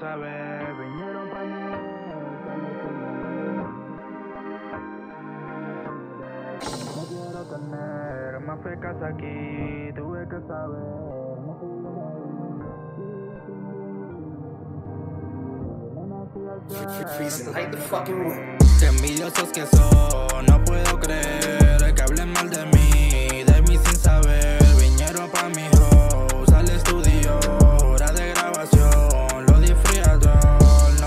saber, 0.00 0.74
vinieron 0.74 1.28
pa' 1.30 1.44
mí. 1.44 1.52
No 6.96 7.02
quiero 7.08 7.40
tener 7.44 8.40
más 8.40 8.58
fecas 8.62 9.02
aquí, 9.02 9.92
tuve 9.94 10.28
que 10.28 10.40
saber. 10.46 11.16
light 17.52 17.70
the 17.70 18.86
envidiosos 18.86 19.52
que 19.52 19.66
son, 19.66 20.46
no 20.46 20.64
puedo 20.64 21.00
creer 21.00 21.94
que 21.94 22.02
hablen 22.02 22.32
mal 22.32 22.50
de 22.50 22.64
mí, 22.66 22.75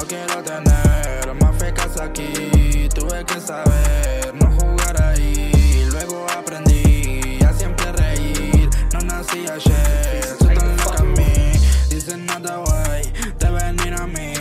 quiero 0.10 0.42
tener 0.42 1.36
más 1.40 1.56
fecas 1.58 2.02
aquí, 2.02 2.90
tuve 2.96 3.24
que 3.26 3.40
saber, 3.40 4.34
no 4.34 4.50
jugar 4.58 5.02
ahí. 5.04 5.88
Luego 5.92 6.26
aprendí 6.36 7.38
a 7.48 7.54
siempre 7.54 7.92
reír, 7.92 8.70
no 8.92 9.00
nací 9.02 9.46
ayer, 9.48 10.36
soy 10.40 10.56
tan 10.56 10.78
loca 10.78 11.02
a 11.02 11.04
mí. 11.04 11.52
Dicen 11.90 12.26
nada 12.26 12.58
guay, 12.58 13.04
de 13.38 13.52
venir 13.52 13.94
a 13.94 14.08
mí. 14.08 14.34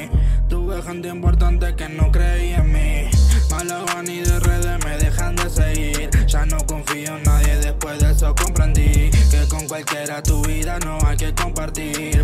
Tuve 0.49 0.81
gente 0.83 1.09
importante 1.09 1.77
que 1.77 1.89
no 1.91 2.11
creía 2.11 2.57
en 2.59 2.73
mí. 2.73 3.11
Malos 3.51 3.85
van 3.93 4.09
y 4.09 4.21
de 4.21 4.41
redes 4.41 4.85
me 4.87 4.97
dejan 4.97 5.37
de 5.37 5.51
seguir. 5.51 6.11
Ya 6.27 6.47
no 6.47 6.59
confío 6.67 7.19
en 7.19 7.23
nadie, 7.25 7.57
después 7.57 8.01
de 8.01 8.13
eso 8.13 8.35
comprendí 8.35 9.11
que 9.31 9.47
con 9.51 9.69
cualquiera 9.69 10.23
tu 10.23 10.43
vida 10.45 10.79
no 10.79 10.99
hay 11.07 11.19
que 11.19 11.35
compartir. 11.35 12.18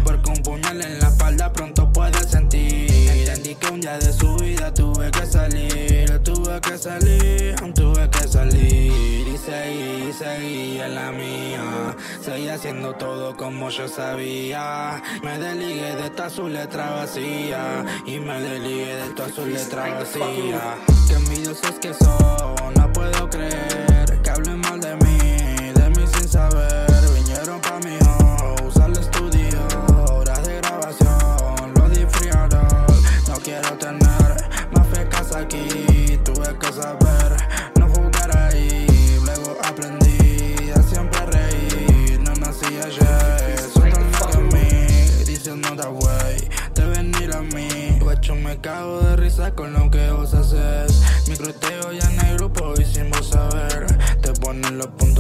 Salir, 6.85 7.55
tuve 7.75 8.11
que 8.11 8.29
salir. 8.29 9.27
Y 9.27 9.39
seguí, 9.39 10.13
seguí 10.13 10.81
en 10.81 10.95
la 10.95 11.11
mía. 11.13 11.97
Seguí 12.21 12.49
haciendo 12.49 12.93
todo 12.95 13.35
como 13.37 13.71
yo 13.71 13.89
sabía. 13.89 15.03
Me 15.23 15.39
desligué 15.39 15.97
de 15.97 16.11
toda 16.11 16.29
su 16.29 16.47
letra 16.47 16.91
vacía. 16.91 17.85
Y 18.05 18.19
me 18.19 18.39
desligué 18.39 18.97
de 18.97 19.09
toda 19.17 19.31
su 19.31 19.47
letra 19.47 19.95
vacía. 19.95 20.77
Qué 21.09 21.15
envidiosos 21.15 21.79
que 21.81 21.95
son, 21.95 22.75
no 22.77 22.93
puedo 22.93 23.31
creer 23.31 24.21
que 24.23 24.31
hablen 24.31 24.61
mal 24.61 24.81
de 24.81 24.95
mí, 24.97 25.19
de 25.73 25.91
mí 25.91 26.05
sin 26.15 26.29
saber. 26.29 26.87
Vinieron 27.15 27.61
pa' 27.61 27.79
mi 27.81 27.97
house, 28.05 28.77
al 28.77 28.93
estudio, 28.93 29.59
horas 30.11 30.43
de 30.47 30.61
grabación, 30.61 31.73
lo 31.77 31.89
disfriaron. 31.89 32.87
No 33.29 33.35
quiero 33.43 33.71
tener 33.79 34.29
más 34.73 34.87
fecas 34.89 35.35
aquí, 35.35 35.69
Guacho, 48.25 48.41
me 48.41 48.59
cago 48.59 49.01
de 49.01 49.17
risa 49.17 49.55
con 49.55 49.75
lo 49.75 49.91
que 49.91 50.11
vos 50.11 50.33
haces. 50.33 51.03
Mi 51.29 51.37
cruteo 51.37 51.93
ya 51.93 52.11
en 52.11 52.27
el 52.27 52.37
grupo 52.39 52.73
y 52.81 52.85
sin 52.87 53.11
vos 53.11 53.29
saber. 53.29 53.87
Te 54.23 54.33
ponen 54.33 54.79
los 54.79 54.87
puntos, 54.87 55.14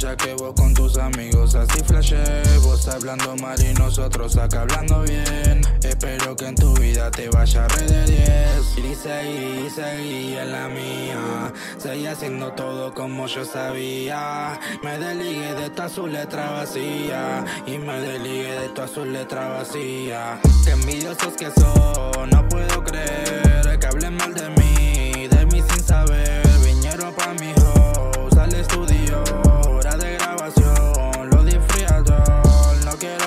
allá 0.00 0.16
que 0.16 0.34
vos 0.34 0.54
con 0.54 0.72
tus 0.72 0.96
amigos 0.96 1.54
así 1.54 1.78
flashe. 1.84 2.22
Vos 2.62 2.88
hablando 2.88 3.36
mal 3.36 3.58
y 3.62 3.74
nosotros 3.74 4.36
acá 4.36 4.62
hablando 4.62 5.02
bien. 5.02 5.60
Espero 5.82 6.34
que 6.36 6.46
en 6.46 6.54
tu 6.54 6.72
vida 6.74 7.10
te 7.10 7.28
vaya 7.28 7.68
re 7.68 7.84
de 7.84 8.06
10. 8.06 8.78
Y 8.78 8.94
seguí, 8.94 9.70
seguí 9.70 10.36
en 10.36 10.52
la 10.52 10.68
mía. 10.68 11.52
Seguí 11.78 12.06
haciendo 12.06 12.52
todo 12.52 12.94
como 12.94 13.26
yo 13.26 13.44
sabía. 13.44 14.58
Me 14.82 14.98
desligué 14.98 15.54
de 15.54 15.70
toda 15.70 15.88
su 15.88 16.06
letra 16.06 16.50
vacía. 16.50 17.44
Y 17.66 17.76
me 17.78 18.00
desligué 18.00 18.52
de 18.52 18.68
toda 18.70 18.88
su 18.88 19.04
letra 19.04 19.48
vacía. 19.48 20.40
Qué 20.64 20.70
envidiosos 20.70 21.34
que 21.34 21.50
son, 21.50 22.30
no 22.30 22.48
puedo 22.48 22.82
creer 22.84 23.60
que 23.80 23.86
hablen 23.86 24.14
mal 24.16 24.34
de 24.34 24.48
mí, 24.50 24.59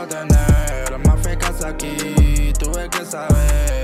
Tener. 0.08 1.00
Más 1.06 1.22
fecas 1.22 1.64
aquí, 1.64 2.52
tuve 2.60 2.90
que 2.90 3.06
saber, 3.06 3.83